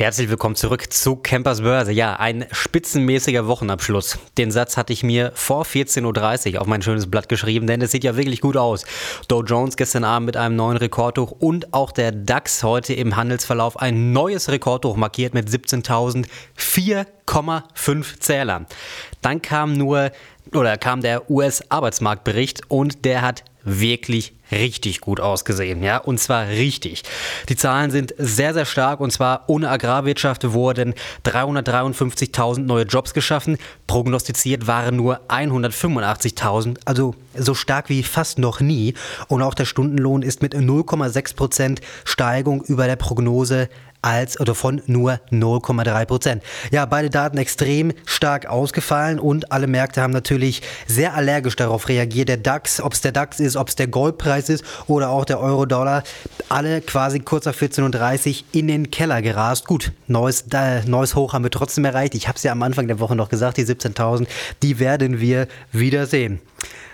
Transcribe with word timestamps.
Herzlich 0.00 0.30
willkommen 0.30 0.56
zurück 0.56 0.90
zu 0.90 1.16
Campers 1.16 1.60
Börse. 1.60 1.92
Ja, 1.92 2.14
ein 2.14 2.46
spitzenmäßiger 2.52 3.46
Wochenabschluss. 3.46 4.18
Den 4.38 4.50
Satz 4.50 4.78
hatte 4.78 4.94
ich 4.94 5.02
mir 5.02 5.30
vor 5.34 5.66
14.30 5.66 6.54
Uhr 6.54 6.62
auf 6.62 6.66
mein 6.66 6.80
schönes 6.80 7.10
Blatt 7.10 7.28
geschrieben, 7.28 7.66
denn 7.66 7.82
es 7.82 7.90
sieht 7.90 8.04
ja 8.04 8.16
wirklich 8.16 8.40
gut 8.40 8.56
aus. 8.56 8.86
Dow 9.28 9.42
Jones 9.42 9.76
gestern 9.76 10.04
Abend 10.04 10.24
mit 10.24 10.38
einem 10.38 10.56
neuen 10.56 10.78
Rekordhoch 10.78 11.32
und 11.32 11.74
auch 11.74 11.92
der 11.92 12.12
DAX 12.12 12.62
heute 12.62 12.94
im 12.94 13.16
Handelsverlauf 13.16 13.78
ein 13.78 14.14
neues 14.14 14.48
Rekordhoch 14.48 14.96
markiert 14.96 15.34
mit 15.34 15.50
17.004,5 15.50 18.20
Zählern. 18.20 18.64
Dann 19.20 19.42
kam 19.42 19.74
nur 19.74 20.12
oder 20.54 20.76
kam 20.76 21.00
der 21.00 21.30
US-Arbeitsmarktbericht 21.30 22.62
und 22.68 23.04
der 23.04 23.22
hat 23.22 23.44
wirklich 23.64 24.32
richtig 24.50 25.00
gut 25.00 25.20
ausgesehen, 25.20 25.82
ja, 25.82 25.98
und 25.98 26.18
zwar 26.18 26.48
richtig. 26.48 27.02
Die 27.48 27.56
Zahlen 27.56 27.90
sind 27.90 28.14
sehr, 28.18 28.54
sehr 28.54 28.64
stark 28.64 29.00
und 29.00 29.12
zwar 29.12 29.44
ohne 29.46 29.70
Agrarwirtschaft 29.70 30.52
wurden 30.52 30.94
353.000 31.24 32.60
neue 32.60 32.84
Jobs 32.84 33.14
geschaffen, 33.14 33.58
prognostiziert 33.86 34.66
waren 34.66 34.96
nur 34.96 35.20
185.000, 35.28 36.78
also 36.84 37.14
so 37.36 37.54
stark 37.54 37.88
wie 37.88 38.02
fast 38.02 38.38
noch 38.38 38.60
nie. 38.60 38.94
Und 39.28 39.42
auch 39.42 39.54
der 39.54 39.66
Stundenlohn 39.66 40.22
ist 40.22 40.42
mit 40.42 40.54
0,6 40.54 41.36
Prozent 41.36 41.80
Steigung 42.04 42.62
über 42.62 42.86
der 42.86 42.96
Prognose 42.96 43.68
als 44.02 44.40
oder 44.40 44.54
von 44.54 44.82
nur 44.86 45.20
0,3 45.30 46.04
Prozent. 46.06 46.42
Ja, 46.70 46.86
beide 46.86 47.10
Daten 47.10 47.38
extrem 47.38 47.92
stark 48.06 48.46
ausgefallen 48.46 49.18
und 49.18 49.52
alle 49.52 49.66
Märkte 49.66 50.02
haben 50.02 50.12
natürlich 50.12 50.62
sehr 50.86 51.14
allergisch 51.14 51.56
darauf 51.56 51.88
reagiert. 51.88 52.28
Der 52.28 52.36
DAX, 52.36 52.80
ob 52.80 52.92
es 52.92 53.00
der 53.00 53.12
DAX 53.12 53.40
ist, 53.40 53.56
ob 53.56 53.68
es 53.68 53.76
der 53.76 53.88
Goldpreis 53.88 54.48
ist 54.48 54.64
oder 54.86 55.10
auch 55.10 55.24
der 55.24 55.40
Euro-Dollar, 55.40 56.02
alle 56.48 56.80
quasi 56.80 57.20
kurz 57.20 57.44
nach 57.44 57.54
14.30 57.54 58.28
Uhr 58.30 58.44
in 58.52 58.68
den 58.68 58.90
Keller 58.90 59.22
gerast. 59.22 59.66
Gut, 59.66 59.92
neues, 60.06 60.44
äh, 60.52 60.82
neues 60.86 61.14
Hoch 61.14 61.32
haben 61.32 61.44
wir 61.44 61.50
trotzdem 61.50 61.84
erreicht. 61.84 62.14
Ich 62.14 62.28
habe 62.28 62.36
es 62.36 62.42
ja 62.42 62.52
am 62.52 62.62
Anfang 62.62 62.88
der 62.88 63.00
Woche 63.00 63.16
noch 63.16 63.28
gesagt, 63.28 63.56
die 63.56 63.64
17.000, 63.64 64.26
die 64.62 64.78
werden 64.78 65.20
wir 65.20 65.46
wieder 65.72 66.06
sehen. 66.06 66.40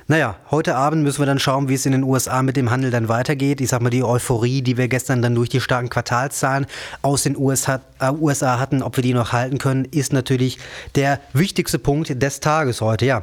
Naja, 0.08 0.36
heute 0.52 0.76
Abend 0.76 1.02
müssen 1.02 1.18
wir 1.18 1.26
dann 1.26 1.40
schauen, 1.40 1.68
wie 1.68 1.74
es 1.74 1.84
in 1.84 1.90
den 1.90 2.04
USA 2.04 2.40
mit 2.44 2.56
dem 2.56 2.70
Handel 2.70 2.92
dann 2.92 3.08
weitergeht. 3.08 3.60
Ich 3.60 3.70
sag 3.70 3.82
mal, 3.82 3.90
die 3.90 4.04
Euphorie, 4.04 4.62
die 4.62 4.76
wir 4.76 4.86
gestern 4.86 5.20
dann 5.20 5.34
durch 5.34 5.48
die 5.48 5.60
starken 5.60 5.88
Quartalszahlen 5.88 6.66
aus 7.02 7.24
den 7.24 7.36
USA, 7.36 7.80
äh, 7.98 8.12
USA 8.12 8.60
hatten, 8.60 8.82
ob 8.82 8.96
wir 8.96 9.02
die 9.02 9.14
noch 9.14 9.32
halten 9.32 9.58
können, 9.58 9.84
ist 9.84 10.12
natürlich 10.12 10.58
der 10.94 11.18
wichtigste 11.32 11.80
Punkt 11.80 12.22
des 12.22 12.38
Tages 12.38 12.80
heute. 12.80 13.04
Ja, 13.04 13.22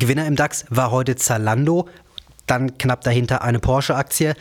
Gewinner 0.00 0.26
im 0.26 0.34
DAX 0.34 0.64
war 0.70 0.90
heute 0.90 1.14
Zalando, 1.14 1.88
dann 2.48 2.76
knapp 2.76 3.02
dahinter 3.02 3.42
eine 3.42 3.60
Porsche-Aktie. 3.60 4.34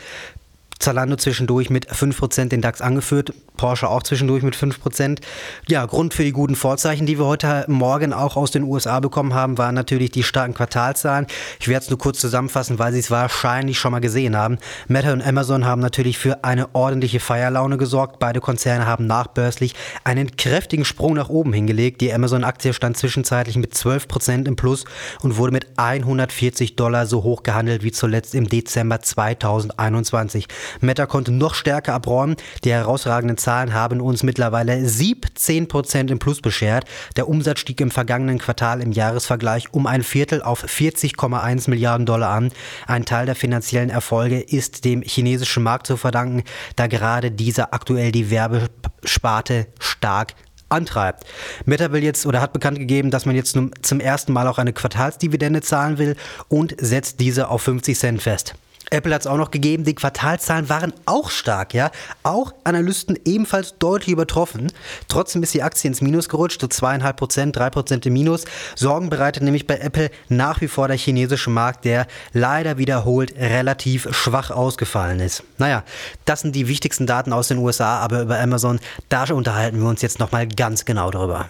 Zalando 0.87 1.17
zwischendurch 1.17 1.69
mit 1.69 1.91
5% 1.91 2.47
den 2.47 2.61
DAX 2.61 2.79
angeführt, 2.79 3.33
Porsche 3.57 3.89
auch 3.89 4.03
zwischendurch 4.03 4.41
mit 4.41 4.55
5%. 4.55 5.19
Ja, 5.67 5.85
Grund 5.85 6.13
für 6.13 6.23
die 6.23 6.31
guten 6.31 6.55
Vorzeichen, 6.55 7.05
die 7.05 7.19
wir 7.19 7.25
heute 7.25 7.65
Morgen 7.67 8.13
auch 8.13 8.37
aus 8.37 8.51
den 8.51 8.63
USA 8.63 9.01
bekommen 9.01 9.33
haben, 9.33 9.57
waren 9.57 9.75
natürlich 9.75 10.11
die 10.11 10.23
starken 10.23 10.53
Quartalzahlen. 10.53 11.27
Ich 11.59 11.67
werde 11.67 11.83
es 11.83 11.89
nur 11.89 11.99
kurz 11.99 12.19
zusammenfassen, 12.19 12.79
weil 12.79 12.93
Sie 12.93 12.99
es 12.99 13.11
wahrscheinlich 13.11 13.79
schon 13.79 13.91
mal 13.91 13.99
gesehen 13.99 14.37
haben. 14.37 14.59
Meta 14.87 15.11
und 15.11 15.21
Amazon 15.21 15.65
haben 15.65 15.81
natürlich 15.81 16.17
für 16.17 16.45
eine 16.45 16.73
ordentliche 16.73 17.19
Feierlaune 17.19 17.77
gesorgt. 17.77 18.19
Beide 18.19 18.39
Konzerne 18.39 18.85
haben 18.85 19.07
nachbörslich 19.07 19.75
einen 20.05 20.37
kräftigen 20.37 20.85
Sprung 20.85 21.15
nach 21.15 21.27
oben 21.27 21.51
hingelegt. 21.51 21.99
Die 21.99 22.13
Amazon-Aktie 22.13 22.71
stand 22.71 22.95
zwischenzeitlich 22.95 23.57
mit 23.57 23.73
12% 23.73 24.47
im 24.47 24.55
Plus 24.55 24.85
und 25.21 25.35
wurde 25.35 25.51
mit 25.51 25.67
140 25.75 26.77
Dollar 26.77 27.07
so 27.07 27.23
hoch 27.23 27.43
gehandelt 27.43 27.83
wie 27.83 27.91
zuletzt 27.91 28.33
im 28.35 28.47
Dezember 28.47 29.01
2021. 29.01 30.47
Meta 30.81 31.05
konnte 31.05 31.31
noch 31.31 31.55
stärker 31.55 31.93
abräumen. 31.93 32.35
Die 32.63 32.71
herausragenden 32.71 33.37
Zahlen 33.37 33.73
haben 33.73 34.01
uns 34.01 34.23
mittlerweile 34.23 34.87
17 34.87 35.67
Prozent 35.67 36.11
im 36.11 36.19
Plus 36.19 36.41
beschert. 36.41 36.85
Der 37.15 37.27
Umsatz 37.27 37.59
stieg 37.59 37.81
im 37.81 37.91
vergangenen 37.91 38.37
Quartal 38.37 38.81
im 38.81 38.91
Jahresvergleich 38.91 39.73
um 39.73 39.87
ein 39.87 40.03
Viertel 40.03 40.41
auf 40.41 40.63
40,1 40.63 41.69
Milliarden 41.69 42.05
Dollar 42.05 42.29
an. 42.29 42.51
Ein 42.85 43.05
Teil 43.05 43.25
der 43.25 43.35
finanziellen 43.35 43.89
Erfolge 43.89 44.39
ist 44.39 44.85
dem 44.85 45.01
chinesischen 45.01 45.63
Markt 45.63 45.87
zu 45.87 45.97
verdanken, 45.97 46.43
da 46.75 46.87
gerade 46.87 47.31
dieser 47.31 47.73
aktuell 47.73 48.11
die 48.11 48.29
Werbesparte 48.29 49.67
stark 49.79 50.33
antreibt. 50.69 51.25
Meta 51.65 51.91
will 51.91 52.03
jetzt 52.03 52.25
oder 52.25 52.41
hat 52.41 52.53
bekannt 52.53 52.77
gegeben, 52.77 53.11
dass 53.11 53.25
man 53.25 53.35
jetzt 53.35 53.57
zum 53.81 53.99
ersten 53.99 54.33
Mal 54.33 54.47
auch 54.47 54.57
eine 54.57 54.73
Quartalsdividende 54.73 55.61
zahlen 55.61 55.97
will 55.97 56.15
und 56.49 56.75
setzt 56.79 57.19
diese 57.19 57.49
auf 57.49 57.61
50 57.61 57.97
Cent 57.97 58.21
fest. 58.21 58.55
Apple 58.89 59.13
hat 59.13 59.21
es 59.21 59.27
auch 59.27 59.37
noch 59.37 59.51
gegeben, 59.51 59.83
die 59.83 59.95
Quartalzahlen 59.95 60.69
waren 60.69 60.93
auch 61.05 61.29
stark, 61.29 61.73
ja. 61.73 61.91
Auch 62.23 62.53
Analysten 62.63 63.19
ebenfalls 63.25 63.77
deutlich 63.79 64.13
übertroffen. 64.13 64.71
Trotzdem 65.07 65.43
ist 65.43 65.53
die 65.53 65.63
Aktie 65.63 65.87
ins 65.87 66.01
Minus 66.01 66.29
gerutscht, 66.29 66.61
so 66.61 66.67
zweieinhalb 66.67 67.17
Prozent, 67.17 67.55
drei 67.55 67.69
Prozent 67.69 68.05
im 68.05 68.13
Minus. 68.13 68.45
Sorgen 68.75 69.09
bereitet 69.09 69.43
nämlich 69.43 69.67
bei 69.67 69.77
Apple 69.77 70.09
nach 70.29 70.61
wie 70.61 70.67
vor 70.67 70.87
der 70.87 70.97
chinesische 70.97 71.49
Markt, 71.49 71.85
der 71.85 72.07
leider 72.33 72.77
wiederholt 72.77 73.35
relativ 73.37 74.07
schwach 74.15 74.51
ausgefallen 74.51 75.19
ist. 75.19 75.43
Naja, 75.57 75.83
das 76.25 76.41
sind 76.41 76.55
die 76.55 76.67
wichtigsten 76.67 77.07
Daten 77.07 77.33
aus 77.33 77.49
den 77.49 77.57
USA, 77.57 77.99
aber 77.99 78.21
über 78.21 78.39
Amazon, 78.39 78.79
da 79.09 79.25
unterhalten 79.33 79.81
wir 79.81 79.89
uns 79.89 80.01
jetzt 80.01 80.19
nochmal 80.19 80.47
ganz 80.47 80.85
genau 80.85 81.11
drüber. 81.11 81.49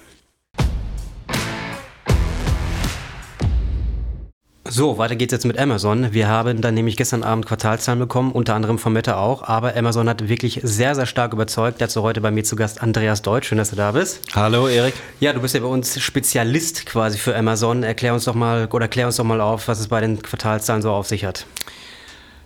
So, 4.70 4.98
weiter 4.98 5.16
geht's 5.16 5.32
jetzt 5.32 5.46
mit 5.46 5.58
Amazon. 5.58 6.12
Wir 6.12 6.28
haben 6.28 6.60
dann 6.60 6.74
nämlich 6.74 6.98
gestern 6.98 7.24
Abend 7.24 7.46
Quartalzahlen 7.46 8.00
bekommen, 8.00 8.34
unter 8.34 8.54
anderem 8.54 8.78
von 8.78 8.92
Meta 8.92 9.18
auch, 9.18 9.44
aber 9.44 9.78
Amazon 9.78 10.10
hat 10.10 10.28
wirklich 10.28 10.60
sehr, 10.62 10.94
sehr 10.94 11.06
stark 11.06 11.32
überzeugt. 11.32 11.80
Dazu 11.80 12.04
heute 12.04 12.20
bei 12.20 12.32
mir 12.32 12.44
zu 12.44 12.58
Gast 12.58 12.82
Andreas 12.82 13.22
Deutsch. 13.22 13.48
Schön, 13.48 13.58
dass 13.58 13.70
du 13.70 13.78
da 13.78 13.94
bist. 13.94 14.20
Hallo, 14.36 14.68
Erik. 14.68 14.94
Ja, 15.22 15.32
du 15.32 15.40
bist 15.40 15.56
ja 15.56 15.62
bei 15.62 15.68
uns 15.68 15.98
Spezialist 16.02 16.86
quasi 16.86 17.18
für 17.18 17.34
Amazon. 17.36 17.84
Erklär 17.84 18.14
uns 18.14 18.26
doch 18.26 18.36
mal 18.36 18.68
oder 18.72 18.90
klär 18.90 19.06
uns 19.06 19.16
doch 19.16 19.24
mal 19.24 19.40
auf, 19.40 19.70
was 19.70 19.80
es 19.80 19.88
bei 19.88 20.02
den 20.02 20.22
Quartalzahlen 20.22 20.82
so 20.82 20.92
auf 20.92 21.08
sich 21.08 21.24
hat. 21.24 21.46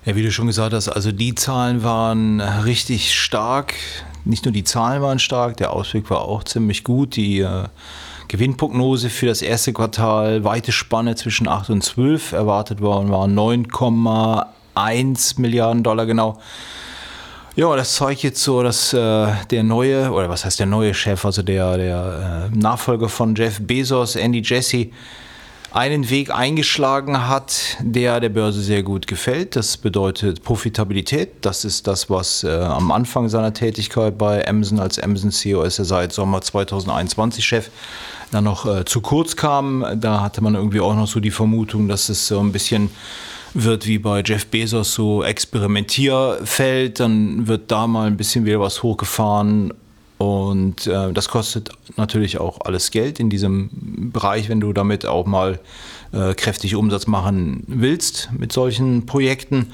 Ja, 0.05 0.15
wie 0.15 0.21
du 0.21 0.31
schon 0.31 0.47
gesagt 0.47 0.73
hast, 0.73 0.89
also 0.89 1.11
die 1.11 1.33
Zahlen 1.33 1.83
waren 1.83 2.39
richtig 2.39 3.17
stark. 3.17 3.73
Nicht 4.25 4.45
nur 4.45 4.51
die 4.51 4.63
Zahlen 4.63 5.01
waren 5.01 5.17
stark, 5.17 5.57
der 5.57 5.73
Ausblick 5.73 6.09
war 6.11 6.21
auch 6.21 6.43
ziemlich 6.43 6.83
gut. 6.83 7.15
Die 7.15 7.39
äh, 7.39 7.63
Gewinnprognose 8.31 9.09
für 9.09 9.25
das 9.25 9.42
erste 9.42 9.74
Quartal, 9.74 10.46
weite 10.46 10.72
Spanne 10.72 11.16
zwischen 11.16 11.50
8 11.50 11.69
und 11.69 11.84
12 11.84 12.31
erwartet 12.31 12.80
worden, 12.80 13.12
waren 13.12 13.38
9,1 13.38 15.42
Milliarden 15.42 15.84
Dollar 15.84 16.06
genau. 16.06 16.40
Ja, 17.58 17.75
das 17.75 17.96
zeigt 17.96 18.24
jetzt 18.24 18.42
so, 18.42 18.64
dass 18.64 18.94
äh, 18.94 19.28
der 19.50 19.64
neue, 19.64 20.12
oder 20.12 20.30
was 20.30 20.46
heißt 20.46 20.62
der 20.62 20.66
neue 20.66 20.94
Chef, 20.94 21.25
also 21.25 21.44
der, 21.44 21.75
der 21.75 22.50
äh, 22.53 22.58
Nachfolger 22.58 23.09
von 23.09 23.36
Jeff 23.36 23.59
Bezos, 23.59 24.16
Andy 24.16 24.42
Jesse, 24.42 24.92
einen 25.73 26.09
Weg 26.09 26.33
eingeschlagen 26.35 27.27
hat, 27.27 27.77
der 27.79 28.19
der 28.19 28.29
Börse 28.29 28.61
sehr 28.61 28.83
gut 28.83 29.07
gefällt. 29.07 29.55
Das 29.55 29.77
bedeutet 29.77 30.43
Profitabilität. 30.43 31.29
Das 31.41 31.63
ist 31.63 31.87
das, 31.87 32.09
was 32.09 32.43
äh, 32.43 32.49
am 32.49 32.91
Anfang 32.91 33.29
seiner 33.29 33.53
Tätigkeit 33.53 34.17
bei 34.17 34.47
Amazon 34.47 34.79
als 34.79 34.99
Amazon 34.99 35.31
CEO 35.31 35.63
ist 35.63 35.79
er 35.79 35.85
seit 35.85 36.11
Sommer 36.11 36.41
2021 36.41 37.45
Chef 37.45 37.69
dann 38.31 38.43
noch 38.43 38.65
äh, 38.65 38.85
zu 38.85 39.01
kurz 39.01 39.35
kam. 39.35 39.85
Da 39.95 40.21
hatte 40.21 40.41
man 40.41 40.55
irgendwie 40.55 40.81
auch 40.81 40.95
noch 40.95 41.07
so 41.07 41.19
die 41.19 41.31
Vermutung, 41.31 41.88
dass 41.88 42.09
es 42.09 42.27
so 42.27 42.39
ein 42.39 42.51
bisschen 42.51 42.89
wird 43.53 43.85
wie 43.85 43.97
bei 43.97 44.21
Jeff 44.25 44.45
Bezos 44.47 44.93
so 44.93 45.23
Experimentierfeld, 45.23 46.99
dann 46.99 47.47
wird 47.47 47.69
da 47.69 47.85
mal 47.88 48.07
ein 48.07 48.15
bisschen 48.17 48.45
wieder 48.45 48.61
was 48.61 48.81
hochgefahren 48.81 49.73
und 50.21 50.85
äh, 50.85 51.11
das 51.13 51.29
kostet 51.29 51.71
natürlich 51.97 52.39
auch 52.39 52.62
alles 52.63 52.91
Geld 52.91 53.19
in 53.19 53.31
diesem 53.31 54.12
Bereich, 54.13 54.50
wenn 54.50 54.59
du 54.59 54.71
damit 54.71 55.07
auch 55.07 55.25
mal 55.25 55.59
äh, 56.12 56.35
kräftig 56.35 56.75
Umsatz 56.75 57.07
machen 57.07 57.63
willst 57.65 58.29
mit 58.38 58.51
solchen 58.51 59.07
Projekten. 59.07 59.73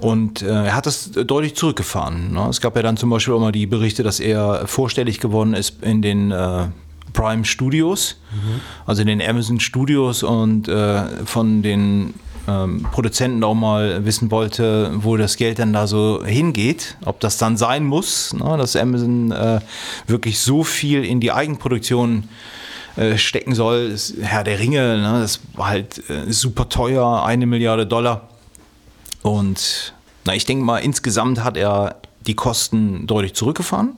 Und 0.00 0.40
äh, 0.40 0.46
er 0.46 0.74
hat 0.74 0.86
das 0.86 1.10
deutlich 1.10 1.56
zurückgefahren. 1.56 2.32
Ne? 2.32 2.48
Es 2.48 2.62
gab 2.62 2.74
ja 2.74 2.80
dann 2.80 2.96
zum 2.96 3.10
Beispiel 3.10 3.34
auch 3.34 3.40
mal 3.40 3.52
die 3.52 3.66
Berichte, 3.66 4.02
dass 4.02 4.18
er 4.18 4.66
vorstellig 4.66 5.20
geworden 5.20 5.52
ist 5.52 5.82
in 5.82 6.00
den 6.00 6.30
äh, 6.30 6.68
Prime 7.12 7.44
Studios, 7.44 8.16
mhm. 8.32 8.62
also 8.86 9.02
in 9.02 9.08
den 9.08 9.20
Amazon 9.20 9.60
Studios 9.60 10.22
und 10.22 10.68
äh, 10.68 11.04
von 11.26 11.60
den 11.62 12.14
ähm, 12.46 12.86
Produzenten 12.92 13.42
auch 13.44 13.54
mal 13.54 14.04
wissen 14.04 14.30
wollte, 14.30 14.92
wo 14.96 15.16
das 15.16 15.36
Geld 15.36 15.58
dann 15.58 15.72
da 15.72 15.86
so 15.86 16.24
hingeht, 16.24 16.96
ob 17.04 17.20
das 17.20 17.38
dann 17.38 17.56
sein 17.56 17.84
muss, 17.84 18.32
ne, 18.32 18.56
dass 18.56 18.76
Amazon 18.76 19.32
äh, 19.32 19.60
wirklich 20.06 20.38
so 20.38 20.64
viel 20.64 21.04
in 21.04 21.20
die 21.20 21.32
Eigenproduktion 21.32 22.28
äh, 22.96 23.16
stecken 23.16 23.54
soll. 23.54 23.90
Das 23.90 24.14
Herr 24.20 24.44
der 24.44 24.58
Ringe, 24.58 24.98
ne, 24.98 25.20
das 25.20 25.40
war 25.54 25.68
halt 25.68 26.08
äh, 26.10 26.30
super 26.32 26.68
teuer, 26.68 27.24
eine 27.24 27.46
Milliarde 27.46 27.86
Dollar. 27.86 28.28
Und 29.22 29.94
na, 30.24 30.34
ich 30.34 30.44
denke 30.44 30.64
mal, 30.64 30.78
insgesamt 30.78 31.42
hat 31.42 31.56
er 31.56 31.96
die 32.26 32.34
Kosten 32.34 33.06
deutlich 33.06 33.34
zurückgefahren. 33.34 33.96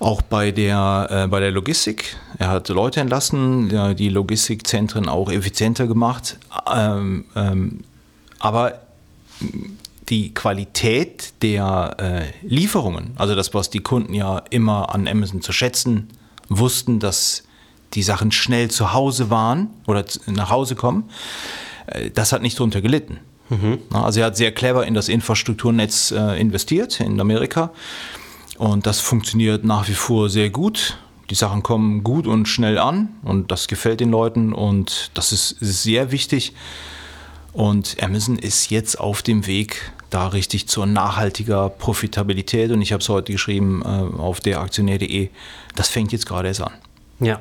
Auch 0.00 0.22
bei 0.22 0.50
der, 0.50 1.08
äh, 1.10 1.26
bei 1.28 1.40
der 1.40 1.50
Logistik. 1.50 2.16
Er 2.38 2.50
hat 2.50 2.68
Leute 2.68 3.00
entlassen, 3.00 3.70
ja, 3.70 3.94
die 3.94 4.08
Logistikzentren 4.08 5.08
auch 5.08 5.30
effizienter 5.30 5.86
gemacht. 5.86 6.38
Ähm, 6.72 7.26
ähm, 7.36 7.84
aber 8.38 8.80
die 10.08 10.34
Qualität 10.34 11.32
der 11.42 11.96
äh, 11.98 12.46
Lieferungen, 12.46 13.12
also 13.16 13.34
das, 13.34 13.54
was 13.54 13.70
die 13.70 13.80
Kunden 13.80 14.12
ja 14.12 14.42
immer 14.50 14.94
an 14.94 15.08
Amazon 15.08 15.40
zu 15.40 15.52
schätzen 15.52 16.08
wussten, 16.48 17.00
dass 17.00 17.44
die 17.94 18.02
Sachen 18.02 18.32
schnell 18.32 18.70
zu 18.70 18.92
Hause 18.92 19.30
waren 19.30 19.70
oder 19.86 20.04
nach 20.26 20.50
Hause 20.50 20.74
kommen, 20.74 21.08
äh, 21.86 22.10
das 22.10 22.32
hat 22.32 22.42
nicht 22.42 22.58
darunter 22.58 22.82
gelitten. 22.82 23.20
Mhm. 23.48 23.78
Also 23.92 24.20
er 24.20 24.26
hat 24.26 24.36
sehr 24.36 24.52
clever 24.52 24.86
in 24.86 24.94
das 24.94 25.08
Infrastrukturnetz 25.08 26.10
äh, 26.10 26.40
investiert 26.40 27.00
in 27.00 27.20
Amerika 27.20 27.70
und 28.58 28.86
das 28.86 29.00
funktioniert 29.00 29.64
nach 29.64 29.88
wie 29.88 29.94
vor 29.94 30.28
sehr 30.28 30.50
gut. 30.50 30.98
Die 31.30 31.34
Sachen 31.34 31.62
kommen 31.62 32.04
gut 32.04 32.26
und 32.26 32.46
schnell 32.46 32.78
an 32.78 33.08
und 33.22 33.50
das 33.50 33.66
gefällt 33.66 34.00
den 34.00 34.10
Leuten 34.10 34.52
und 34.52 35.10
das 35.14 35.32
ist, 35.32 35.56
sehr 35.60 36.12
wichtig. 36.12 36.52
Und 37.52 37.96
Amazon 38.02 38.38
ist 38.38 38.70
jetzt 38.70 39.00
auf 39.00 39.22
dem 39.22 39.46
Weg 39.46 39.92
da 40.10 40.28
richtig 40.28 40.68
zur 40.68 40.86
nachhaltiger 40.86 41.70
Profitabilität 41.70 42.70
und 42.70 42.82
ich 42.82 42.92
habe 42.92 43.00
es 43.00 43.08
heute 43.08 43.32
geschrieben 43.32 43.82
äh, 43.82 44.20
auf 44.20 44.40
deraktionär.de, 44.40 45.30
das 45.74 45.88
fängt 45.88 46.12
jetzt 46.12 46.26
gerade 46.26 46.48
erst 46.48 46.62
an. 46.62 46.72
Ja, 47.20 47.40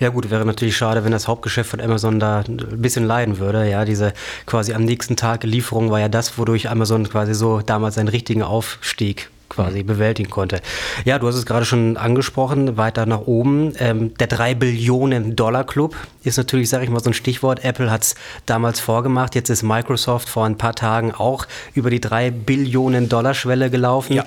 ja 0.00 0.08
gut, 0.08 0.30
wäre 0.30 0.44
natürlich 0.44 0.76
schade, 0.76 1.04
wenn 1.04 1.12
das 1.12 1.28
Hauptgeschäft 1.28 1.70
von 1.70 1.80
Amazon 1.80 2.20
da 2.20 2.40
ein 2.40 2.82
bisschen 2.82 3.04
leiden 3.04 3.38
würde. 3.38 3.68
Ja, 3.68 3.84
diese 3.84 4.12
quasi 4.46 4.74
am 4.74 4.84
nächsten 4.84 5.16
Tag 5.16 5.44
Lieferung 5.44 5.90
war 5.90 6.00
ja 6.00 6.08
das, 6.08 6.38
wodurch 6.38 6.68
Amazon 6.68 7.08
quasi 7.08 7.32
so 7.34 7.60
damals 7.60 7.94
seinen 7.94 8.08
richtigen 8.08 8.42
Aufstieg 8.42 9.30
quasi 9.52 9.82
bewältigen 9.82 10.30
konnte. 10.30 10.60
Ja, 11.04 11.18
du 11.18 11.28
hast 11.28 11.34
es 11.34 11.44
gerade 11.44 11.66
schon 11.66 11.96
angesprochen, 11.96 12.76
weiter 12.76 13.04
nach 13.04 13.20
oben. 13.20 13.74
Ähm, 13.78 14.14
der 14.14 14.26
3 14.26 14.54
Billionen 14.54 15.36
Dollar 15.36 15.64
Club 15.64 15.94
ist 16.24 16.38
natürlich, 16.38 16.68
sage 16.70 16.84
ich 16.84 16.90
mal, 16.90 17.00
so 17.00 17.10
ein 17.10 17.14
Stichwort. 17.14 17.64
Apple 17.64 17.90
hat 17.90 18.02
es 18.02 18.14
damals 18.46 18.80
vorgemacht. 18.80 19.34
Jetzt 19.34 19.50
ist 19.50 19.62
Microsoft 19.62 20.28
vor 20.28 20.46
ein 20.46 20.56
paar 20.56 20.74
Tagen 20.74 21.12
auch 21.12 21.46
über 21.74 21.90
die 21.90 22.00
3 22.00 22.30
Billionen 22.30 23.08
Dollar 23.08 23.34
Schwelle 23.34 23.70
gelaufen. 23.70 24.14
Ja. 24.14 24.24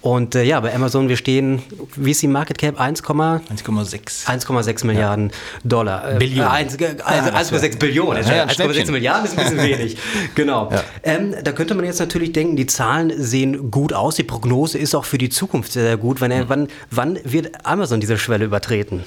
Und 0.00 0.34
äh, 0.34 0.42
ja, 0.42 0.58
bei 0.60 0.74
Amazon, 0.74 1.08
wir 1.08 1.16
stehen, 1.16 1.62
wie 1.94 2.10
ist 2.10 2.22
die 2.22 2.28
Market 2.28 2.58
Cap? 2.58 2.80
1,6 2.80 4.26
1,6 4.26 4.86
Milliarden 4.86 5.28
ja. 5.28 5.34
Dollar. 5.62 6.14
Äh, 6.14 6.18
Billionen. 6.18 6.50
Äh, 6.50 7.02
also 7.04 7.54
1,6 7.56 7.78
Billionen. 7.78 8.26
Ja, 8.26 8.44
1,6 8.46 8.90
Milliarden 8.90 9.26
ist 9.26 9.38
ein 9.38 9.44
bisschen 9.44 9.62
wenig. 9.62 9.96
genau. 10.34 10.70
Ähm, 11.02 11.34
da 11.42 11.52
könnte 11.52 11.74
man 11.74 11.84
jetzt 11.84 12.00
natürlich 12.00 12.32
denken, 12.32 12.56
die 12.56 12.66
Zahlen 12.66 13.12
sehen 13.16 13.70
gut 13.70 13.92
aus, 13.92 14.16
die 14.16 14.24
Prognose 14.64 14.78
ist 14.78 14.94
auch 14.94 15.04
für 15.04 15.18
die 15.18 15.28
Zukunft 15.28 15.72
sehr 15.72 15.96
gut. 15.98 16.20
Wenn 16.20 16.30
er, 16.30 16.44
mhm. 16.44 16.48
wann, 16.48 16.68
wann 16.90 17.18
wird 17.24 17.66
Amazon 17.66 18.00
diese 18.00 18.16
Schwelle 18.16 18.46
übertreten? 18.46 19.04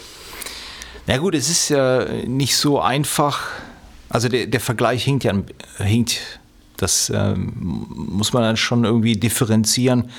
Na 1.07 1.18
gut, 1.18 1.33
es 1.33 1.50
ist 1.50 1.69
ja 1.69 2.06
nicht 2.25 2.56
so 2.56 2.80
einfach. 2.80 3.39
Also 4.09 4.30
der, 4.30 4.45
der 4.45 4.59
Vergleich 4.59 5.04
hinkt 5.04 5.24
ja, 5.24 5.33
hinkt. 5.77 6.39
Das 6.77 7.12
ähm, 7.13 7.54
muss 7.89 8.33
man 8.33 8.44
dann 8.44 8.57
schon 8.57 8.86
irgendwie 8.86 9.15
differenzieren. 9.15 10.12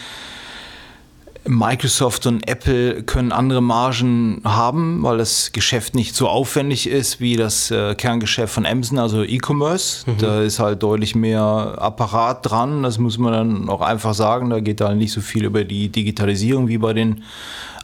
Microsoft 1.48 2.26
und 2.26 2.46
Apple 2.48 3.02
können 3.02 3.32
andere 3.32 3.62
Margen 3.62 4.40
haben, 4.44 5.02
weil 5.02 5.18
das 5.18 5.52
Geschäft 5.52 5.94
nicht 5.94 6.14
so 6.14 6.28
aufwendig 6.28 6.88
ist 6.88 7.20
wie 7.20 7.36
das 7.36 7.70
äh, 7.70 7.94
Kerngeschäft 7.94 8.52
von 8.52 8.66
Amazon, 8.66 8.98
also 8.98 9.24
E-Commerce. 9.24 10.08
Mhm. 10.08 10.18
Da 10.18 10.42
ist 10.42 10.58
halt 10.58 10.82
deutlich 10.82 11.14
mehr 11.14 11.76
Apparat 11.78 12.48
dran, 12.48 12.82
das 12.82 12.98
muss 12.98 13.18
man 13.18 13.32
dann 13.32 13.68
auch 13.68 13.80
einfach 13.80 14.14
sagen. 14.14 14.50
Da 14.50 14.60
geht 14.60 14.80
da 14.80 14.94
nicht 14.94 15.12
so 15.12 15.20
viel 15.20 15.44
über 15.44 15.64
die 15.64 15.88
Digitalisierung 15.88 16.68
wie 16.68 16.78
bei 16.78 16.92
den 16.92 17.24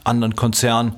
anderen 0.03 0.35
Konzernen 0.35 0.93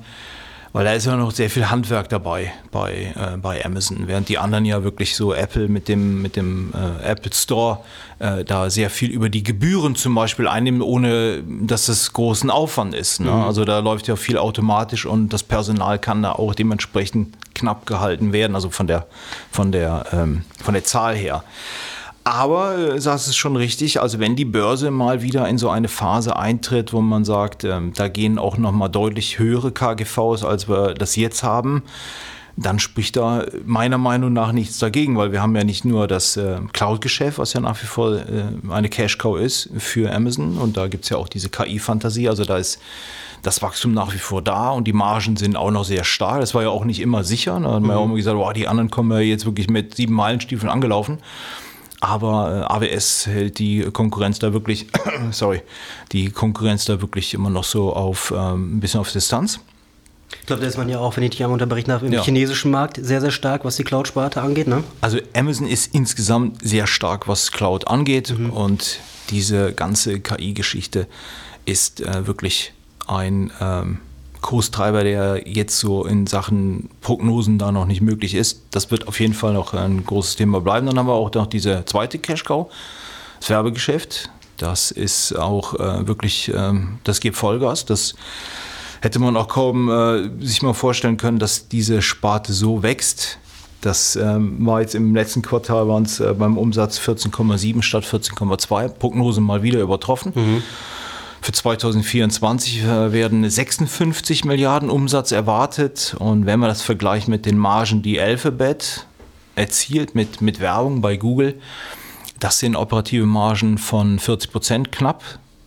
weil 0.72 0.84
da 0.84 0.92
ist 0.92 1.06
ja 1.06 1.16
noch 1.16 1.30
sehr 1.30 1.50
viel 1.50 1.70
Handwerk 1.70 2.08
dabei 2.08 2.52
bei, 2.70 3.14
äh, 3.16 3.36
bei 3.36 3.64
Amazon, 3.64 4.06
während 4.06 4.28
die 4.28 4.38
anderen 4.38 4.64
ja 4.64 4.84
wirklich 4.84 5.16
so 5.16 5.32
Apple 5.32 5.68
mit 5.68 5.88
dem, 5.88 6.22
mit 6.22 6.36
dem 6.36 6.72
äh, 6.74 7.10
Apple 7.10 7.32
Store 7.32 7.80
äh, 8.18 8.44
da 8.44 8.70
sehr 8.70 8.90
viel 8.90 9.10
über 9.10 9.28
die 9.28 9.42
Gebühren 9.42 9.94
zum 9.94 10.14
Beispiel 10.14 10.48
einnehmen, 10.48 10.82
ohne 10.82 11.42
dass 11.42 11.86
das 11.86 12.12
großen 12.12 12.50
Aufwand 12.50 12.94
ist. 12.94 13.20
Ne? 13.20 13.30
Mhm. 13.30 13.42
Also 13.42 13.64
da 13.64 13.78
läuft 13.78 14.08
ja 14.08 14.16
viel 14.16 14.38
automatisch 14.38 15.06
und 15.06 15.32
das 15.32 15.42
Personal 15.42 15.98
kann 15.98 16.22
da 16.22 16.32
auch 16.32 16.54
dementsprechend 16.54 17.36
knapp 17.54 17.86
gehalten 17.86 18.32
werden, 18.32 18.54
also 18.54 18.70
von 18.70 18.86
der, 18.86 19.06
von 19.50 19.72
der, 19.72 20.06
ähm, 20.12 20.42
von 20.62 20.74
der 20.74 20.84
Zahl 20.84 21.16
her. 21.16 21.42
Aber 22.28 22.76
äh, 22.76 23.00
sagst 23.00 23.26
es 23.26 23.36
schon 23.36 23.56
richtig, 23.56 24.02
also 24.02 24.18
wenn 24.18 24.36
die 24.36 24.44
Börse 24.44 24.90
mal 24.90 25.22
wieder 25.22 25.48
in 25.48 25.56
so 25.56 25.70
eine 25.70 25.88
Phase 25.88 26.36
eintritt, 26.36 26.92
wo 26.92 27.00
man 27.00 27.24
sagt, 27.24 27.64
ähm, 27.64 27.92
da 27.96 28.08
gehen 28.08 28.38
auch 28.38 28.58
nochmal 28.58 28.90
deutlich 28.90 29.38
höhere 29.38 29.72
KGVs, 29.72 30.44
als 30.44 30.68
wir 30.68 30.92
das 30.92 31.16
jetzt 31.16 31.42
haben, 31.42 31.84
dann 32.54 32.80
spricht 32.80 33.16
da 33.16 33.46
meiner 33.64 33.96
Meinung 33.96 34.34
nach 34.34 34.52
nichts 34.52 34.78
dagegen, 34.78 35.16
weil 35.16 35.32
wir 35.32 35.40
haben 35.40 35.56
ja 35.56 35.64
nicht 35.64 35.86
nur 35.86 36.06
das 36.06 36.36
äh, 36.36 36.58
Cloud-Geschäft, 36.74 37.38
was 37.38 37.54
ja 37.54 37.60
nach 37.60 37.82
wie 37.82 37.86
vor 37.86 38.16
äh, 38.16 38.22
eine 38.68 38.90
Cash-Cow 38.90 39.38
ist 39.38 39.70
für 39.78 40.14
Amazon 40.14 40.58
und 40.58 40.76
da 40.76 40.86
gibt 40.88 41.04
es 41.04 41.10
ja 41.10 41.16
auch 41.16 41.28
diese 41.28 41.48
KI-Fantasie, 41.48 42.28
also 42.28 42.44
da 42.44 42.58
ist 42.58 42.78
das 43.42 43.62
Wachstum 43.62 43.94
nach 43.94 44.12
wie 44.12 44.18
vor 44.18 44.42
da 44.42 44.68
und 44.72 44.86
die 44.86 44.92
Margen 44.92 45.38
sind 45.38 45.56
auch 45.56 45.70
noch 45.70 45.84
sehr 45.84 46.04
stark. 46.04 46.40
Das 46.40 46.54
war 46.54 46.62
ja 46.62 46.68
auch 46.68 46.84
nicht 46.84 47.00
immer 47.00 47.24
sicher. 47.24 47.52
Da 47.52 47.70
hat 47.70 47.80
man 47.80 47.82
mhm. 47.84 47.90
ja 47.90 47.96
auch 47.96 48.04
immer 48.04 48.16
gesagt, 48.16 48.36
wow, 48.36 48.52
die 48.52 48.68
anderen 48.68 48.90
kommen 48.90 49.12
ja 49.12 49.20
jetzt 49.20 49.46
wirklich 49.46 49.70
mit 49.70 49.94
sieben 49.94 50.14
Meilenstiefeln 50.14 50.68
angelaufen. 50.68 51.18
Aber 52.00 52.68
äh, 52.70 52.86
AWS 52.94 53.26
hält 53.26 53.58
die 53.58 53.82
Konkurrenz 53.92 54.38
da 54.38 54.52
wirklich, 54.52 54.86
sorry, 55.32 55.62
die 56.12 56.30
Konkurrenz 56.30 56.84
da 56.84 57.00
wirklich 57.00 57.34
immer 57.34 57.50
noch 57.50 57.64
so 57.64 57.92
auf 57.92 58.32
ähm, 58.36 58.76
ein 58.76 58.80
bisschen 58.80 59.00
auf 59.00 59.10
Distanz. 59.10 59.60
Ich 60.40 60.46
glaube, 60.46 60.62
da 60.62 60.68
ist 60.68 60.76
man 60.76 60.88
ja 60.88 60.98
auch, 60.98 61.16
wenn 61.16 61.24
ich 61.24 61.30
dich 61.30 61.42
einmal 61.42 61.54
unterbrechen 61.54 61.88
darf, 61.88 62.02
im 62.02 62.12
ja. 62.12 62.22
chinesischen 62.22 62.70
Markt 62.70 62.98
sehr, 63.02 63.20
sehr 63.20 63.30
stark, 63.30 63.64
was 63.64 63.76
die 63.76 63.84
Cloud-Sparte 63.84 64.40
angeht. 64.40 64.66
Ne? 64.66 64.84
Also 65.00 65.18
Amazon 65.34 65.66
ist 65.66 65.94
insgesamt 65.94 66.66
sehr 66.66 66.86
stark, 66.86 67.28
was 67.28 67.50
Cloud 67.50 67.88
angeht. 67.88 68.38
Mhm. 68.38 68.50
Und 68.50 69.00
diese 69.30 69.72
ganze 69.72 70.20
KI-Geschichte 70.20 71.06
ist 71.64 72.00
äh, 72.00 72.26
wirklich 72.26 72.72
ein 73.06 73.50
ähm, 73.60 73.98
Kurstreiber, 74.40 75.04
der 75.04 75.48
jetzt 75.48 75.78
so 75.78 76.04
in 76.04 76.26
Sachen 76.26 76.90
Prognosen 77.00 77.58
da 77.58 77.72
noch 77.72 77.86
nicht 77.86 78.00
möglich 78.00 78.34
ist. 78.34 78.62
Das 78.70 78.90
wird 78.90 79.08
auf 79.08 79.20
jeden 79.20 79.34
Fall 79.34 79.52
noch 79.52 79.74
ein 79.74 80.04
großes 80.04 80.36
Thema 80.36 80.60
bleiben. 80.60 80.86
Dann 80.86 80.98
haben 80.98 81.06
wir 81.06 81.14
auch 81.14 81.32
noch 81.34 81.46
diese 81.46 81.84
zweite 81.84 82.18
Cash-Cow, 82.18 82.70
das 83.40 83.50
Werbegeschäft. 83.50 84.30
Das 84.56 84.90
ist 84.90 85.36
auch 85.36 85.74
äh, 85.74 86.06
wirklich, 86.06 86.52
äh, 86.52 86.72
das 87.04 87.20
gibt 87.20 87.36
Vollgas. 87.36 87.84
Das 87.84 88.14
hätte 89.00 89.18
man 89.18 89.36
auch 89.36 89.48
kaum 89.48 89.88
äh, 89.88 90.44
sich 90.44 90.62
mal 90.62 90.74
vorstellen 90.74 91.16
können, 91.16 91.38
dass 91.38 91.68
diese 91.68 92.02
Sparte 92.02 92.52
so 92.52 92.82
wächst. 92.82 93.38
Das 93.80 94.16
ähm, 94.16 94.66
war 94.66 94.80
jetzt 94.80 94.96
im 94.96 95.14
letzten 95.14 95.42
Quartal 95.42 95.86
waren 95.86 96.02
es 96.02 96.18
äh, 96.18 96.34
beim 96.36 96.58
Umsatz 96.58 96.98
14,7 96.98 97.82
statt 97.82 98.04
14,2. 98.04 98.88
Prognose 98.88 99.40
mal 99.40 99.62
wieder 99.62 99.80
übertroffen. 99.80 100.32
Mhm. 100.34 100.62
Für 101.40 101.52
2024 101.52 102.82
äh, 102.82 103.12
werden 103.12 103.48
56 103.48 104.44
Milliarden 104.44 104.90
Umsatz 104.90 105.32
erwartet. 105.32 106.16
Und 106.18 106.46
wenn 106.46 106.60
man 106.60 106.68
das 106.68 106.82
vergleicht 106.82 107.28
mit 107.28 107.46
den 107.46 107.56
Margen, 107.56 108.02
die 108.02 108.20
Alphabet 108.20 109.06
erzielt 109.54 110.14
mit, 110.14 110.40
mit 110.40 110.60
Werbung 110.60 111.00
bei 111.00 111.16
Google, 111.16 111.60
das 112.38 112.58
sind 112.58 112.76
operative 112.76 113.26
Margen 113.26 113.78
von 113.78 114.18
40 114.18 114.52
Prozent 114.52 114.92
knapp. 114.92 115.22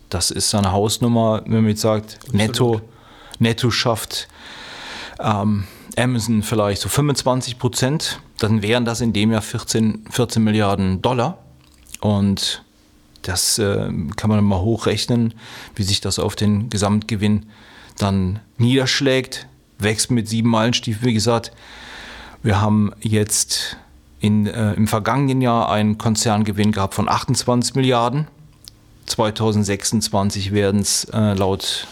Das 0.08 0.30
ist 0.30 0.54
eine 0.54 0.72
Hausnummer, 0.72 1.42
wenn 1.44 1.62
man 1.62 1.68
jetzt 1.68 1.82
sagt, 1.82 2.18
netto, 2.32 2.80
netto 3.38 3.70
schafft 3.70 4.28
ähm, 5.20 5.64
Amazon 5.96 6.42
vielleicht 6.42 6.82
so 6.82 6.88
25 6.88 7.58
Prozent, 7.58 8.20
dann 8.38 8.62
wären 8.62 8.84
das 8.84 9.00
in 9.00 9.12
dem 9.12 9.32
Jahr 9.32 9.42
14, 9.42 10.06
14 10.10 10.42
Milliarden 10.42 11.02
Dollar. 11.02 11.38
Und 12.00 12.62
das 13.22 13.58
äh, 13.58 13.90
kann 14.16 14.30
man 14.30 14.44
mal 14.44 14.60
hochrechnen, 14.60 15.34
wie 15.74 15.82
sich 15.82 16.00
das 16.00 16.18
auf 16.18 16.36
den 16.36 16.70
Gesamtgewinn 16.70 17.46
dann 17.98 18.40
niederschlägt. 18.58 19.46
Wächst 19.78 20.10
mit 20.10 20.28
sieben 20.28 20.50
Meilenstiefeln, 20.50 21.06
wie 21.06 21.14
gesagt. 21.14 21.52
Wir 22.42 22.60
haben 22.60 22.92
jetzt 23.00 23.76
in, 24.20 24.46
äh, 24.46 24.74
im 24.74 24.88
vergangenen 24.88 25.40
Jahr 25.40 25.70
einen 25.70 25.98
Konzerngewinn 25.98 26.72
gehabt 26.72 26.94
von 26.94 27.08
28 27.08 27.74
Milliarden. 27.74 28.28
2026 29.06 30.52
werden 30.52 30.80
es 30.80 31.04
äh, 31.12 31.34
laut 31.34 31.86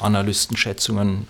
Analystenschätzungen 0.00 1.26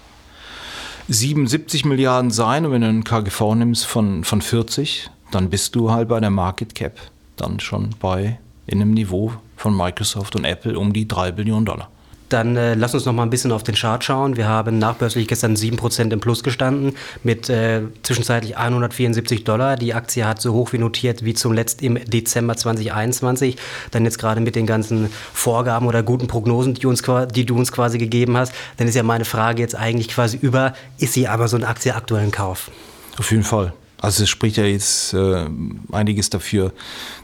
77 1.08 1.84
Milliarden 1.84 2.30
sein. 2.30 2.66
Und 2.66 2.72
wenn 2.72 2.80
du 2.80 2.88
einen 2.88 3.04
KGV 3.04 3.54
nimmst 3.54 3.86
von, 3.86 4.24
von 4.24 4.42
40, 4.42 5.10
dann 5.30 5.50
bist 5.50 5.74
du 5.74 5.90
halt 5.90 6.08
bei 6.08 6.20
der 6.20 6.30
Market 6.30 6.74
Cap 6.74 6.98
dann 7.36 7.60
schon 7.60 7.90
bei 8.00 8.38
in 8.66 8.80
einem 8.80 8.92
Niveau 8.92 9.32
von 9.66 9.76
Microsoft 9.76 10.36
und 10.36 10.44
Apple 10.44 10.78
um 10.78 10.92
die 10.92 11.08
3 11.08 11.32
Billionen 11.32 11.64
Dollar. 11.64 11.88
Dann 12.28 12.56
äh, 12.56 12.74
lass 12.74 12.94
uns 12.94 13.04
noch 13.04 13.12
mal 13.12 13.24
ein 13.24 13.30
bisschen 13.30 13.50
auf 13.50 13.64
den 13.64 13.74
Chart 13.74 14.02
schauen. 14.04 14.36
Wir 14.36 14.46
haben 14.46 14.78
nachbörslich 14.78 15.26
gestern 15.26 15.56
7% 15.56 16.12
im 16.12 16.20
Plus 16.20 16.44
gestanden 16.44 16.94
mit 17.24 17.50
äh, 17.50 17.82
zwischenzeitlich 18.04 18.56
174 18.56 19.42
Dollar. 19.42 19.74
Die 19.74 19.92
Aktie 19.92 20.24
hat 20.24 20.40
so 20.40 20.52
hoch 20.52 20.72
wie 20.72 20.78
notiert 20.78 21.24
wie 21.24 21.34
zuletzt 21.34 21.82
im 21.82 21.96
Dezember 21.96 22.56
2021. 22.56 23.56
Dann 23.90 24.04
jetzt 24.04 24.20
gerade 24.20 24.40
mit 24.40 24.54
den 24.54 24.66
ganzen 24.66 25.10
Vorgaben 25.32 25.88
oder 25.88 26.04
guten 26.04 26.28
Prognosen, 26.28 26.74
die, 26.74 26.86
uns, 26.86 27.02
die 27.34 27.44
du 27.44 27.56
uns 27.56 27.72
quasi 27.72 27.98
gegeben 27.98 28.36
hast. 28.36 28.52
Dann 28.76 28.86
ist 28.86 28.94
ja 28.94 29.02
meine 29.02 29.24
Frage 29.24 29.62
jetzt 29.62 29.74
eigentlich 29.74 30.08
quasi 30.08 30.36
über, 30.40 30.74
ist 30.98 31.14
sie 31.14 31.26
aber 31.26 31.48
so 31.48 31.56
eine 31.56 31.66
Aktie 31.66 31.92
aktuell 31.92 32.22
in 32.22 32.30
Kauf? 32.30 32.70
Auf 33.18 33.32
jeden 33.32 33.42
Fall. 33.42 33.72
Also 34.00 34.24
es 34.24 34.28
spricht 34.28 34.56
ja 34.56 34.64
jetzt 34.64 35.14
äh, 35.14 35.46
einiges 35.92 36.30
dafür, 36.30 36.72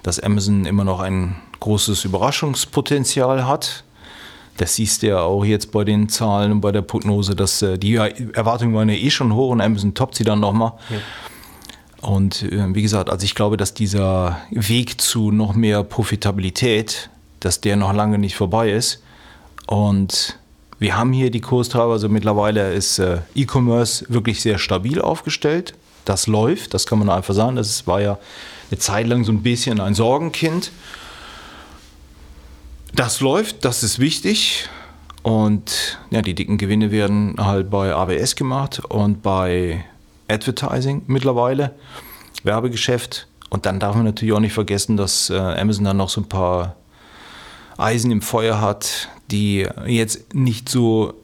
dass 0.02 0.18
Amazon 0.18 0.64
immer 0.64 0.84
noch 0.84 1.00
ein 1.00 1.36
großes 1.60 2.04
Überraschungspotenzial 2.04 3.46
hat. 3.46 3.84
Das 4.56 4.76
siehst 4.76 5.02
du 5.02 5.08
ja 5.08 5.20
auch 5.20 5.44
jetzt 5.44 5.72
bei 5.72 5.84
den 5.84 6.08
Zahlen 6.08 6.52
und 6.52 6.60
bei 6.60 6.72
der 6.72 6.82
Prognose, 6.82 7.34
dass 7.34 7.62
äh, 7.62 7.78
die 7.78 7.96
Erwartungen 7.96 8.74
waren 8.74 8.88
ja 8.88 8.94
eh 8.94 9.10
schon 9.10 9.34
hoch 9.34 9.50
und 9.50 9.60
Amazon 9.60 9.94
toppt 9.94 10.14
sie 10.14 10.24
dann 10.24 10.40
nochmal. 10.40 10.72
Ja. 10.90 10.98
Und 12.08 12.42
äh, 12.42 12.74
wie 12.74 12.82
gesagt, 12.82 13.10
also 13.10 13.24
ich 13.24 13.34
glaube, 13.34 13.56
dass 13.56 13.74
dieser 13.74 14.40
Weg 14.50 15.00
zu 15.00 15.30
noch 15.30 15.54
mehr 15.54 15.84
Profitabilität, 15.84 17.10
dass 17.40 17.60
der 17.60 17.76
noch 17.76 17.92
lange 17.92 18.18
nicht 18.18 18.34
vorbei 18.34 18.72
ist. 18.72 19.02
Und 19.66 20.38
wir 20.78 20.96
haben 20.96 21.12
hier 21.12 21.30
die 21.30 21.40
Kurstreiber, 21.40 21.92
also 21.92 22.08
mittlerweile 22.08 22.72
ist 22.72 22.98
äh, 22.98 23.18
E-Commerce 23.36 24.04
wirklich 24.08 24.42
sehr 24.42 24.58
stabil 24.58 25.00
aufgestellt. 25.00 25.74
Das 26.04 26.26
läuft, 26.26 26.74
das 26.74 26.86
kann 26.86 26.98
man 26.98 27.08
einfach 27.10 27.34
sagen. 27.34 27.56
Das 27.56 27.86
war 27.86 28.00
ja 28.00 28.18
eine 28.70 28.78
Zeit 28.78 29.06
lang 29.06 29.24
so 29.24 29.32
ein 29.32 29.42
bisschen 29.42 29.80
ein 29.80 29.94
Sorgenkind. 29.94 30.72
Das 32.94 33.20
läuft, 33.20 33.64
das 33.64 33.82
ist 33.82 33.98
wichtig. 33.98 34.68
Und 35.22 35.98
ja, 36.10 36.20
die 36.20 36.34
dicken 36.34 36.58
Gewinne 36.58 36.90
werden 36.90 37.36
halt 37.38 37.70
bei 37.70 37.94
AWS 37.94 38.34
gemacht 38.34 38.80
und 38.88 39.22
bei 39.22 39.84
Advertising 40.28 41.02
mittlerweile, 41.06 41.74
Werbegeschäft. 42.42 43.28
Und 43.50 43.66
dann 43.66 43.78
darf 43.78 43.94
man 43.94 44.04
natürlich 44.04 44.34
auch 44.34 44.40
nicht 44.40 44.54
vergessen, 44.54 44.96
dass 44.96 45.30
äh, 45.30 45.36
Amazon 45.36 45.84
dann 45.84 45.98
noch 45.98 46.08
so 46.08 46.22
ein 46.22 46.28
paar 46.28 46.76
Eisen 47.76 48.10
im 48.10 48.22
Feuer 48.22 48.60
hat, 48.60 49.08
die 49.30 49.68
jetzt 49.86 50.34
nicht 50.34 50.68
so 50.68 51.14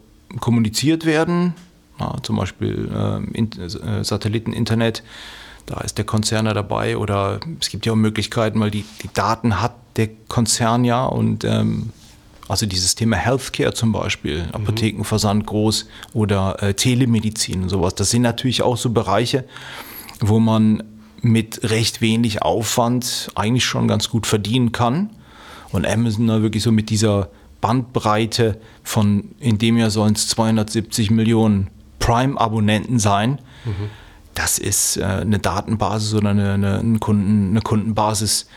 kommuniziert 0.41 1.05
werden. 1.05 1.55
Ja, 2.01 2.17
zum 2.23 2.37
Beispiel 2.37 2.89
äh, 2.93 3.41
äh, 3.41 4.05
Satelliteninternet, 4.05 5.03
da 5.67 5.81
ist 5.81 5.99
der 5.99 6.05
Konzern 6.05 6.47
ja 6.47 6.55
dabei. 6.55 6.97
Oder 6.97 7.41
es 7.61 7.69
gibt 7.69 7.87
ja 7.87 7.93
auch 7.93 7.97
Möglichkeiten, 7.97 8.61
weil 8.61 8.71
die, 8.71 8.85
die 9.03 9.11
Daten 9.13 9.61
hat 9.61 9.75
der 9.97 10.09
Konzern 10.29 10.85
ja 10.85 11.05
und 11.05 11.45
ähm, 11.45 11.91
also 12.49 12.65
dieses 12.65 12.95
Thema 12.95 13.17
Healthcare 13.17 13.75
zum 13.75 13.93
Beispiel, 13.93 14.45
mhm. 14.45 14.55
Apothekenversand 14.55 15.47
groß 15.47 15.87
oder 16.15 16.63
äh, 16.63 16.75
Telemedizin 16.75 17.65
und 17.65 17.69
sowas. 17.69 17.95
Das 17.95 18.11
sind 18.11 18.23
natürlich 18.23 18.63
auch 18.63 18.77
so 18.77 18.91
Bereiche, 18.91 19.45
wo 20.21 20.41
man 20.41 20.83
mit 21.21 21.61
recht 21.65 22.01
wenig 22.01 22.43
Aufwand 22.43 23.31
eigentlich 23.35 23.65
schon 23.65 23.89
ganz 23.89 24.09
gut 24.09 24.27
verdienen 24.27 24.73
kann. 24.73 25.11
Und 25.71 25.87
Amazon 25.87 26.27
da 26.29 26.41
wirklich 26.41 26.63
so 26.63 26.73
mit 26.73 26.89
dieser 26.89 27.29
Bandbreite 27.61 28.59
von, 28.83 29.35
in 29.39 29.59
dem 29.59 29.77
Jahr 29.77 29.91
sollen 29.91 30.15
es 30.15 30.29
270 30.29 31.11
Millionen 31.11 31.69
Prime-Abonnenten 32.09 32.99
sein. 32.99 33.39
Mhm. 33.65 33.91
Das 34.35 34.59
ist 34.59 34.97
äh, 34.97 35.05
eine 35.05 35.39
Datenbasis 35.39 36.15
oder 36.15 36.31
eine, 36.31 36.55
eine, 36.55 36.79
eine, 36.79 36.99
Kunden, 36.99 37.51
eine 37.51 37.61
Kundenbasis, 37.61 38.49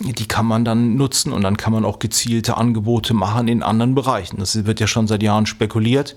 die 0.00 0.26
kann 0.26 0.46
man 0.46 0.64
dann 0.64 0.96
nutzen 0.96 1.32
und 1.32 1.42
dann 1.42 1.56
kann 1.58 1.72
man 1.72 1.84
auch 1.84 1.98
gezielte 1.98 2.56
Angebote 2.56 3.12
machen 3.12 3.48
in 3.48 3.62
anderen 3.62 3.94
Bereichen. 3.94 4.38
Das 4.38 4.64
wird 4.64 4.80
ja 4.80 4.86
schon 4.86 5.08
seit 5.08 5.22
Jahren 5.22 5.44
spekuliert, 5.46 6.16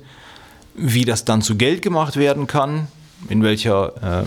wie 0.73 1.03
das 1.03 1.25
dann 1.25 1.41
zu 1.41 1.57
Geld 1.57 1.81
gemacht 1.81 2.15
werden 2.15 2.47
kann, 2.47 2.87
in 3.27 3.43
welcher 3.43 4.21
äh, 4.21 4.25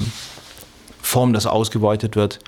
Form 1.01 1.33
das 1.33 1.47
ausgeweitet 1.47 2.17
wird. 2.17 2.41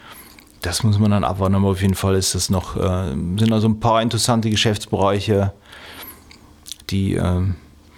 Das 0.61 0.83
muss 0.83 0.99
man 0.99 1.13
dann 1.13 1.25
abwarten, 1.25 1.55
aber 1.55 1.69
auf 1.69 1.83
jeden 1.83 1.95
Fall 1.95 2.15
ist 2.15 2.35
das 2.35 2.51
noch, 2.51 2.77
äh, 2.77 3.11
sind 3.11 3.53
also 3.53 3.69
ein 3.69 3.81
paar 3.81 4.03
interessante 4.03 4.51
Geschäftsbereiche, 4.51 5.53
die, 6.91 7.15
äh, 7.15 7.43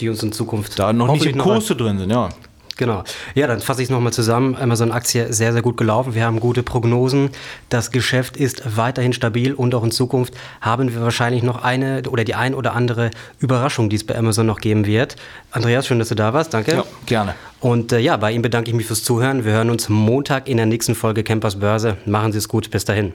die 0.01 0.09
uns 0.09 0.23
in 0.23 0.33
Zukunft 0.33 0.79
da 0.79 0.93
noch 0.93 1.13
nicht 1.13 1.27
im 1.27 1.39
Kurse 1.39 1.77
drin 1.77 1.99
sind, 1.99 2.11
ja. 2.11 2.29
Genau. 2.77 3.05
Ja, 3.35 3.47
dann 3.47 3.61
fasse 3.61 3.81
ich 3.81 3.87
es 3.87 3.91
nochmal 3.91 4.13
zusammen. 4.13 4.55
Amazon-Aktie 4.55 5.33
sehr, 5.33 5.53
sehr 5.53 5.63
gut 5.63 5.77
gelaufen. 5.77 6.15
Wir 6.15 6.25
haben 6.25 6.41
gute 6.41 6.63
Prognosen. 6.63 7.31
Das 7.71 7.91
Geschäft 7.91 8.37
ist 8.37 8.77
weiterhin 8.77 9.15
stabil 9.15 9.55
und 9.55 9.75
auch 9.75 9.83
in 9.83 9.91
Zukunft 9.91 10.35
haben 10.61 10.93
wir 10.93 11.01
wahrscheinlich 11.01 11.43
noch 11.43 11.63
eine 11.63 12.03
oder 12.11 12.25
die 12.25 12.35
ein 12.35 12.55
oder 12.55 12.75
andere 12.75 13.11
Überraschung, 13.39 13.89
die 13.89 13.97
es 13.97 14.05
bei 14.05 14.17
Amazon 14.17 14.47
noch 14.47 14.61
geben 14.61 14.85
wird. 14.87 15.17
Andreas, 15.51 15.87
schön, 15.87 15.99
dass 15.99 16.11
du 16.11 16.15
da 16.15 16.35
warst. 16.35 16.53
Danke. 16.53 16.73
Ja, 16.73 16.85
gerne. 17.07 17.35
Und 17.61 17.93
äh, 17.93 17.99
ja, 17.99 18.17
bei 18.19 18.33
ihm 18.33 18.43
bedanke 18.43 18.71
ich 18.71 18.77
mich 18.77 18.87
fürs 18.87 19.03
Zuhören. 19.03 19.45
Wir 19.47 19.53
hören 19.53 19.71
uns 19.71 19.89
Montag 19.89 20.47
in 20.47 20.59
der 20.59 20.67
nächsten 20.67 20.95
Folge 20.95 21.25
Campers 21.25 21.59
Börse. 21.59 21.97
Machen 22.05 22.33
Sie 22.33 22.39
es 22.39 22.49
gut. 22.49 22.71
Bis 22.71 22.85
dahin. 22.85 23.15